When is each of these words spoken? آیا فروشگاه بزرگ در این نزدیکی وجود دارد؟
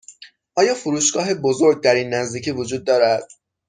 آیا 0.55 0.73
فروشگاه 0.75 1.33
بزرگ 1.33 1.83
در 1.83 1.95
این 1.95 2.13
نزدیکی 2.13 2.51
وجود 2.51 2.83
دارد؟ 2.83 3.27